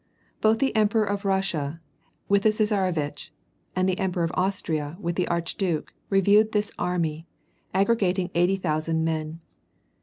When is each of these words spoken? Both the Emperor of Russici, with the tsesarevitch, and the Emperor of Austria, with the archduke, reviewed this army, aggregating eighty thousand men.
Both 0.41 0.57
the 0.57 0.75
Emperor 0.75 1.05
of 1.05 1.21
Russici, 1.21 1.79
with 2.27 2.41
the 2.41 2.49
tsesarevitch, 2.49 3.29
and 3.75 3.87
the 3.87 3.99
Emperor 3.99 4.23
of 4.23 4.31
Austria, 4.33 4.97
with 4.99 5.15
the 5.15 5.27
archduke, 5.27 5.93
reviewed 6.09 6.53
this 6.53 6.71
army, 6.79 7.27
aggregating 7.71 8.31
eighty 8.33 8.55
thousand 8.55 9.03
men. 9.05 9.41